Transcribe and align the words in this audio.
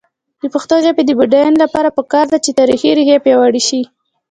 د 0.41 0.43
پښتو 0.53 0.75
ژبې 0.85 1.03
د 1.05 1.11
بډاینې 1.19 1.57
لپاره 1.63 1.95
پکار 1.97 2.25
ده 2.33 2.37
چې 2.45 2.51
تاریخي 2.59 2.91
ریښې 2.97 3.17
پیاوړې 3.25 3.61
شي. 3.67 3.81